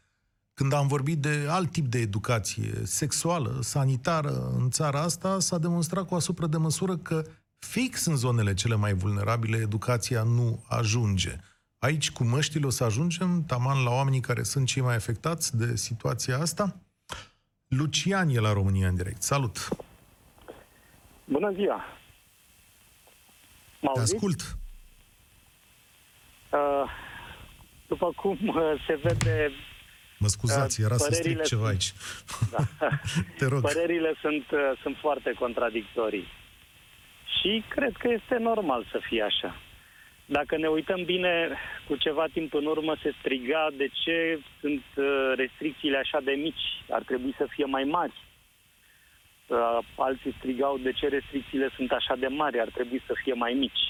[0.55, 6.07] Când am vorbit de alt tip de educație, sexuală, sanitară, în țara asta, s-a demonstrat
[6.07, 7.22] cu asupra de măsură că
[7.59, 11.37] fix în zonele cele mai vulnerabile educația nu ajunge.
[11.80, 15.76] Aici, cu măștile, o să ajungem taman la oamenii care sunt cei mai afectați de
[15.76, 16.76] situația asta?
[17.68, 19.22] Lucian e la România în direct.
[19.22, 19.68] Salut!
[21.24, 21.84] Bună ziua!
[23.80, 24.14] Mă Te auziți?
[24.14, 24.40] ascult!
[26.52, 26.90] Uh,
[27.88, 29.50] după cum uh, se vede,
[30.18, 31.92] Mă scuzați, era să stric ceva sunt- aici.
[32.50, 32.88] Da.
[33.38, 33.60] Te rog.
[33.60, 36.26] Părerile sunt, uh, sunt foarte contradictorii.
[37.40, 39.54] Și cred că este normal să fie așa.
[40.38, 41.48] Dacă ne uităm bine,
[41.86, 46.66] cu ceva timp în urmă se striga de ce sunt uh, restricțiile așa de mici,
[46.90, 48.12] ar trebui să fie mai mari.
[49.46, 53.52] Uh, Alții strigau de ce restricțiile sunt așa de mari, ar trebui să fie mai
[53.52, 53.84] mici.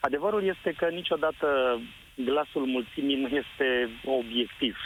[0.00, 1.80] Adevărul este că niciodată
[2.14, 4.76] glasul mulțimii nu este obiectiv.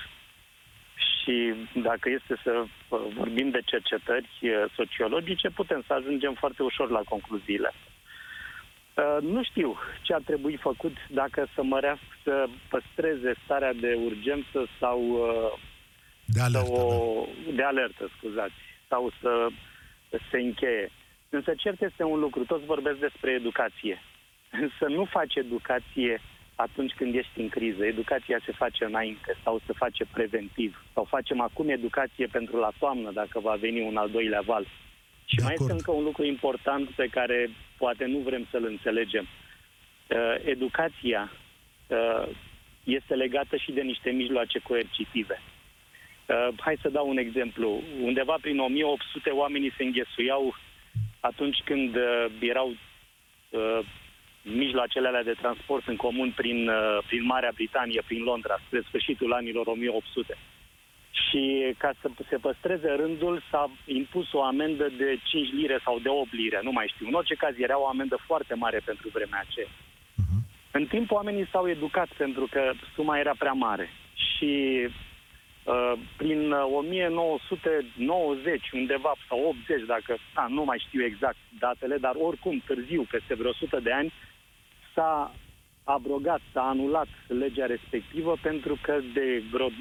[0.96, 6.90] Și dacă este să uh, vorbim de cercetări uh, sociologice, putem să ajungem foarte ușor
[6.90, 7.72] la concluziile.
[7.74, 7.93] Uh,
[9.20, 15.00] Nu știu ce ar trebui făcut dacă să mărească, să păstreze starea de urgență sau
[15.00, 15.58] uh,
[16.24, 17.52] De să alertă, o, da.
[17.54, 19.48] de alertă, scuzați, sau să
[20.30, 20.90] se încheie.
[21.28, 24.02] Însă cert este un lucru, toți vorbesc despre educație.
[24.62, 26.20] Însă nu faci educație
[26.54, 27.84] atunci când ești în criză.
[27.84, 30.84] Educația se face înainte sau se face preventiv.
[30.92, 34.66] Sau facem acum educație pentru la toamnă, dacă va veni un al doilea val.
[35.24, 35.70] Și De mai acord.
[35.70, 39.26] este încă un lucru important pe care poate nu vrem să-l înțelegem.
[40.08, 41.32] Uh, educația
[41.86, 42.28] uh,
[42.84, 45.40] este legată și de niște mijloace coercitive.
[46.26, 47.82] Uh, hai să dau un exemplu.
[48.02, 50.54] Undeva prin 1800 oamenii se înghesuiau
[51.20, 53.78] atunci când uh, erau uh,
[54.42, 59.32] mijloacele alea de transport în comun prin, uh, prin Marea Britanie, prin Londra, spre sfârșitul
[59.32, 60.38] anilor 1800.
[61.22, 66.08] Și ca să se păstreze rândul s-a impus o amendă de 5 lire sau de
[66.08, 67.06] 8 lire, nu mai știu.
[67.06, 69.68] În orice caz era o amendă foarte mare pentru vremea aceea.
[70.70, 73.90] În timp oamenii s-au educat pentru că suma era prea mare.
[74.14, 74.86] Și
[75.64, 82.14] uh, prin uh, 1990, undeva, sau 80, dacă, a, nu mai știu exact datele, dar
[82.18, 84.12] oricum târziu, peste vreo 100 de ani,
[84.94, 85.34] s-a
[85.84, 89.72] abrogat, s-a anulat legea respectivă pentru că de vreo 20-30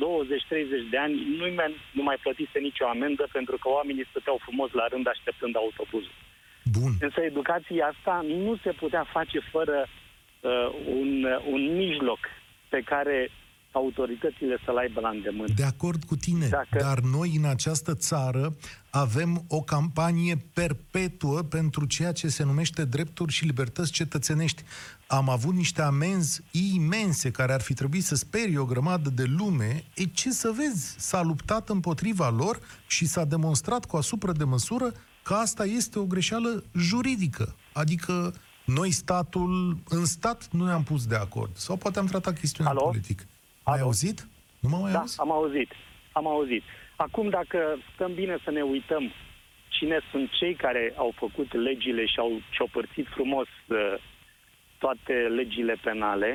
[0.89, 1.45] de ani nu,
[1.91, 6.15] nu mai plătise nicio amendă pentru că oamenii stăteau frumos la rând așteptând autobuzul.
[6.79, 6.91] Bun.
[6.99, 10.67] Însă educația asta nu se putea face fără uh,
[10.99, 11.11] un,
[11.53, 12.19] un mijloc
[12.69, 13.31] pe care
[13.71, 15.53] autoritățile să-l aibă la îndemână.
[15.55, 18.55] De acord cu tine, Dacă- dar noi în această țară
[18.89, 24.63] avem o campanie perpetuă pentru ceea ce se numește drepturi și libertăți cetățenești.
[25.19, 26.41] Am avut niște amenzi
[26.75, 29.83] imense care ar fi trebuit să sperie o grămadă de lume.
[29.95, 34.91] E ce să vezi, s-a luptat împotriva lor și s-a demonstrat cu asupra de măsură
[35.23, 37.55] că asta este o greșeală juridică.
[37.73, 38.33] Adică
[38.65, 41.55] noi statul, în stat nu ne-am pus de acord.
[41.55, 42.81] Sau poate am tratat chestiunea Alo?
[42.85, 43.19] politic.
[43.63, 43.83] Ai Alo?
[43.83, 44.27] auzit?
[44.59, 45.19] Nu mă mai Da, auzi?
[45.19, 45.69] am auzit.
[46.11, 46.63] Am auzit.
[46.95, 47.57] Acum, dacă
[47.93, 49.03] stăm bine să ne uităm
[49.67, 53.77] cine sunt cei care au făcut legile și au ciopărțit frumos uh,
[54.83, 56.31] toate legile penale,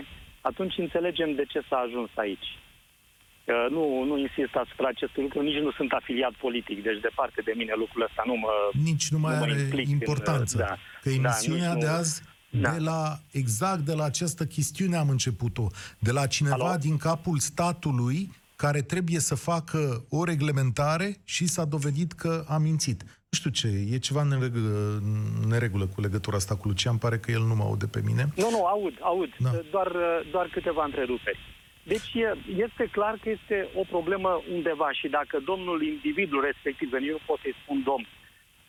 [0.50, 2.48] atunci înțelegem de ce s-a ajuns aici.
[2.56, 7.52] Uh, nu, nu insist asupra acestui lucru, nici nu sunt afiliat politic, deci departe de
[7.60, 8.52] mine lucrul ăsta nu mă...
[8.90, 10.56] nici nu mai nu mă are implic în, importanță.
[10.56, 12.70] da, că da, emisiunea nici de nu- azi, Da.
[12.70, 13.00] de la,
[13.42, 15.66] exact de la această chestiune am început-o.
[15.98, 16.78] De la cineva Alo?
[16.86, 18.20] din capul statului
[18.56, 23.04] care trebuie să facă o reglementare și s-a dovedit că a mințit.
[23.30, 25.00] Nu știu ce, e ceva în neregulă,
[25.42, 28.24] în neregulă cu legătura asta cu Lucian, pare că el nu mă aude pe mine.
[28.36, 29.30] Nu, nu, aud, aud.
[29.38, 29.50] Da.
[29.70, 29.92] Doar,
[30.30, 31.38] doar câteva întreruperi.
[31.82, 37.00] Deci e- este clar că este o problemă undeva și dacă domnul individul respectiv, eu
[37.00, 38.06] nu pot să-i spun domn,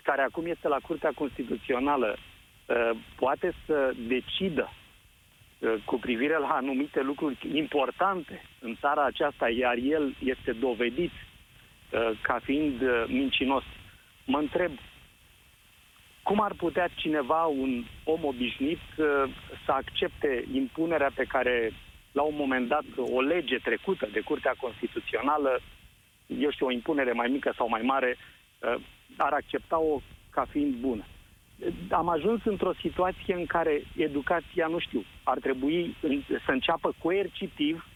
[0.03, 7.01] care acum este la Curtea Constituțională, uh, poate să decidă uh, cu privire la anumite
[7.01, 13.63] lucruri importante în țara aceasta, iar el este dovedit uh, ca fiind uh, mincinos,
[14.29, 14.71] mă întreb
[16.23, 19.05] cum ar putea cineva, un om obișnuit, uh,
[19.65, 21.71] să accepte impunerea pe care,
[22.11, 25.59] la un moment dat, o lege trecută de Curtea Constituțională,
[26.27, 28.75] eu știu, o impunere mai mică sau mai mare, uh,
[29.17, 31.03] ar accepta-o ca fiind bună.
[31.89, 37.87] Am ajuns într-o situație în care educația, nu știu, ar trebui în- să înceapă coercitiv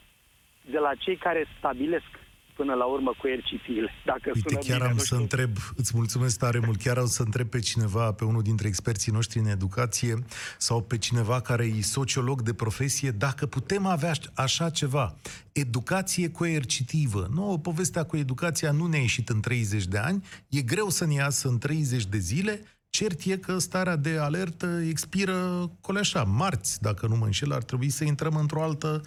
[0.62, 2.23] de la cei care stabilesc
[2.56, 3.92] până la urmă coercitiile.
[4.06, 5.18] Dacă Uite, sună chiar bine, am nu să știu.
[5.18, 9.12] întreb, îți mulțumesc tare mult, chiar am să întreb pe cineva, pe unul dintre experții
[9.12, 10.24] noștri în educație
[10.58, 15.16] sau pe cineva care e sociolog de profesie, dacă putem avea așa ceva,
[15.52, 17.30] educație coercitivă.
[17.34, 21.14] Nu, povestea cu educația nu ne-a ieșit în 30 de ani, e greu să ne
[21.14, 22.62] iasă în 30 de zile,
[22.96, 27.90] Cert e că starea de alertă expiră coleașa, marți, dacă nu mă înșel, ar trebui
[27.90, 29.02] să intrăm într-o altă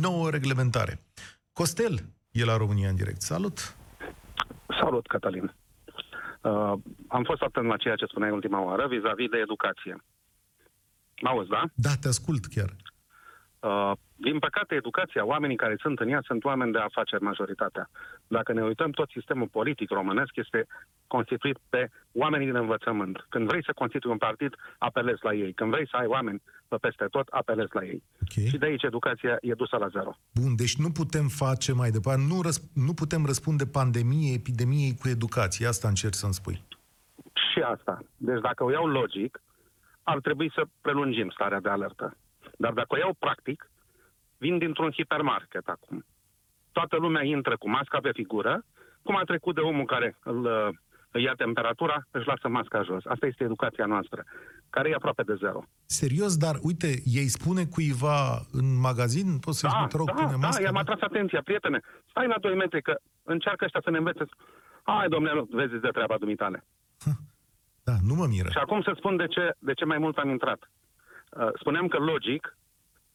[0.00, 1.02] nouă reglementare.
[1.52, 3.20] Costel e la România în direct.
[3.20, 3.76] Salut!
[4.80, 5.54] Salut, Cătălin.
[6.40, 6.72] Uh,
[7.08, 10.04] am fost atent la ceea ce spuneai ultima oară vis-a-vis de educație.
[11.22, 11.64] Mă auzi, da?
[11.74, 12.76] Da, te ascult chiar.
[13.62, 17.90] Uh, din păcate, educația, oamenii care sunt în ea sunt oameni de afaceri majoritatea.
[18.26, 20.66] Dacă ne uităm, tot sistemul politic românesc este
[21.06, 23.26] constituit pe oamenii din învățământ.
[23.28, 25.52] Când vrei să constitui un partid, apelezi la ei.
[25.52, 28.02] Când vrei să ai oameni pe peste tot, apelezi la ei.
[28.22, 28.46] Ok.
[28.48, 30.16] Și de aici educația e dusă la zero.
[30.34, 35.08] Bun, deci nu putem face mai departe, nu, răsp- nu putem răspunde pandemiei, epidemiei cu
[35.08, 35.66] educație.
[35.66, 36.62] Asta încerc să-mi spui.
[37.34, 38.02] Și asta.
[38.16, 39.42] Deci dacă o iau logic,
[40.02, 42.16] ar trebui să prelungim starea de alertă.
[42.64, 43.70] Dar dacă o iau practic,
[44.38, 46.04] vin dintr-un hipermarket acum.
[46.72, 48.64] Toată lumea intră cu masca pe figură,
[49.02, 50.68] cum a trecut de omul care îl, uh,
[51.10, 53.04] îi ia temperatura, își lasă masca jos.
[53.04, 54.24] Asta este educația noastră,
[54.70, 55.60] care e aproape de zero.
[55.86, 58.20] Serios, dar uite, ei spune cuiva
[58.52, 60.62] în magazin, poți să-i spui, te rog, da, pune da, masca.
[60.62, 61.80] i-am atras atenția, prietene.
[62.10, 64.24] Stai la 2 metri, că încearcă ăștia să ne învețe.
[64.82, 66.64] Hai, domnule, vezi de treaba dumitale.
[67.84, 68.48] Da, nu mă miră.
[68.50, 70.70] Și acum să spun de ce, de ce mai mult am intrat.
[71.40, 72.56] Uh, spuneam că logic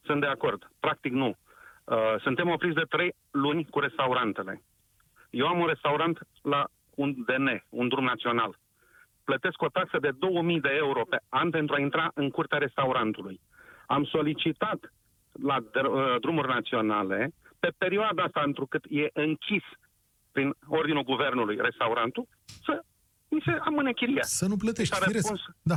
[0.05, 0.71] sunt de acord.
[0.79, 1.35] Practic nu.
[1.83, 4.61] Uh, suntem opriți de trei luni cu restaurantele.
[5.29, 8.57] Eu am un restaurant la un DN, un drum național.
[9.23, 13.39] Plătesc o taxă de 2000 de euro pe an pentru a intra în curtea restaurantului.
[13.85, 14.93] Am solicitat
[15.43, 19.63] la dr- uh, drumuri naționale, pe perioada asta, întrucât e închis
[20.31, 22.27] prin ordinul guvernului restaurantul,
[22.65, 22.81] să
[23.29, 24.21] mi se amâne chiria.
[24.23, 25.29] Să nu plătești, Mi s-a firesc.
[25.29, 25.75] răspuns, Da.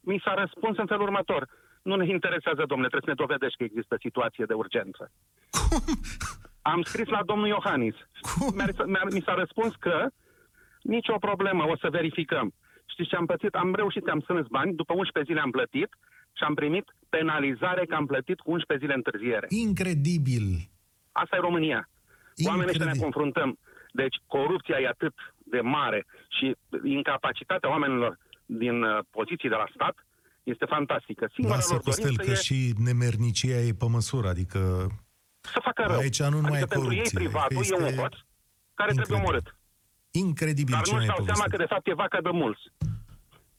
[0.00, 1.48] mi s-a răspuns în felul următor.
[1.82, 5.10] Nu ne interesează, domnule, trebuie să ne dovedești că există situație de urgență.
[5.50, 6.00] Cum?
[6.62, 7.94] Am scris la domnul Iohannis.
[8.20, 8.54] Cum?
[8.54, 10.06] Mi-a, mi-a, mi s-a răspuns că
[10.82, 12.54] nicio problemă, o să verificăm.
[12.86, 13.54] Știți ce am plătit?
[13.54, 15.90] Am reușit, am strâns bani, după 11 zile am plătit
[16.36, 19.46] și am primit penalizare că am plătit cu 11 zile întârziere.
[19.48, 20.46] Incredibil.
[21.12, 21.88] Asta e România.
[22.46, 23.00] Oamenii ăștia ne Incredibil.
[23.02, 23.58] confruntăm.
[23.92, 25.14] Deci corupția e atât
[25.44, 29.94] de mare și incapacitatea oamenilor din uh, poziții de la stat
[30.50, 31.30] este fantastică.
[31.34, 34.58] Singura Lasă, lor Costel, dorință că e și nemernicia e pe măsură, adică
[35.40, 35.98] să facă rău.
[35.98, 38.14] Aici nu numai adică e pentru ei corupție, privatul că e un este hoț
[38.74, 39.16] care trebuie incredibil.
[39.16, 39.56] omorât.
[40.10, 41.56] incredibil Dar ce nu-și ne-ai dau seama povestit.
[41.58, 42.62] că de fapt e vaca de mulți.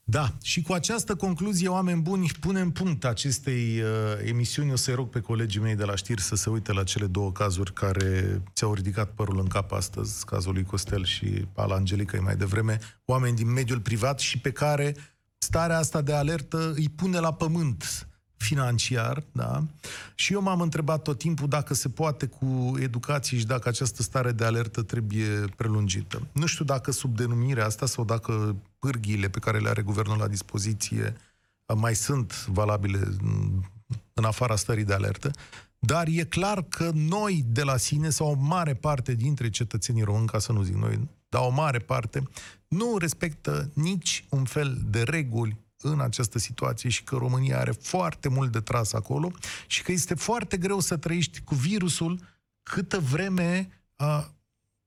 [0.04, 3.88] Da, și cu această concluzie, oameni buni, punem punct acestei uh,
[4.26, 4.72] emisiuni.
[4.72, 7.32] O să-i rog pe colegii mei de la știri să se uite la cele două
[7.32, 12.36] cazuri care ți-au ridicat părul în cap astăzi, cazul lui Costel și al Angelicăi mai
[12.36, 14.96] devreme, oameni din mediul privat și pe care
[15.44, 19.64] starea asta de alertă îi pune la pământ financiar, da?
[20.16, 24.32] Și eu m-am întrebat tot timpul dacă se poate cu educație și dacă această stare
[24.32, 26.28] de alertă trebuie prelungită.
[26.32, 30.28] Nu știu dacă sub denumirea asta sau dacă pârghiile pe care le are guvernul la
[30.28, 31.16] dispoziție
[31.66, 33.62] uh, mai sunt valabile în-
[34.14, 35.32] în afara stării de alertă,
[35.80, 40.28] dar e clar că noi de la sine, sau o mare parte dintre cetățenii români,
[40.28, 42.24] ca să nu zic noi, dar o mare parte,
[42.72, 48.30] nu respectă nici un fel de reguli în această situație și că România are foarte
[48.30, 49.32] mult de tras acolo
[49.68, 52.20] și că este foarte greu să trăiești cu virusul
[52.64, 54.34] câtă vreme a,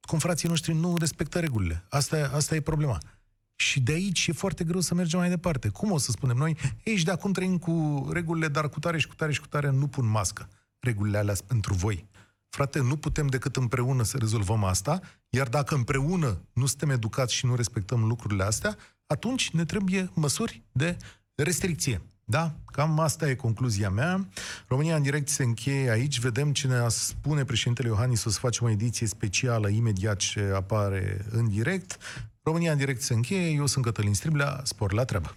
[0.00, 1.84] confrații noștri nu respectă regulile.
[1.88, 2.98] Asta, e- asta e problema.
[3.56, 5.68] Și de aici e foarte greu să mergem mai departe.
[5.68, 6.56] Cum o să spunem noi?
[6.84, 9.46] Ei, și de acum trăim cu regulile, dar cu tare și cu tare și cu
[9.46, 10.48] tare nu pun mască.
[10.78, 12.06] Regulile alea sunt pentru voi.
[12.54, 17.46] Frate, nu putem decât împreună să rezolvăm asta, iar dacă împreună nu suntem educați și
[17.46, 18.76] nu respectăm lucrurile astea,
[19.06, 20.96] atunci ne trebuie măsuri de
[21.34, 22.02] restricție.
[22.24, 22.54] Da?
[22.64, 24.28] Cam asta e concluzia mea.
[24.68, 26.20] România în direct se încheie aici.
[26.20, 28.24] Vedem ce ne spune președintele Iohannis.
[28.24, 31.98] O să facem o ediție specială imediat ce apare în direct.
[32.42, 33.50] România în direct se încheie.
[33.50, 34.60] Eu sunt Cătălin Striblea.
[34.62, 35.36] Spor la treabă.